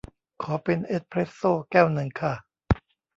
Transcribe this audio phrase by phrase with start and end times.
[0.43, 1.41] ขอเป็นเอสเพรสโซ
[1.71, 2.33] แก้วนึงค่ะ